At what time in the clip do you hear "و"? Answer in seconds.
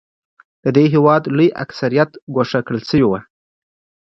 3.07-3.11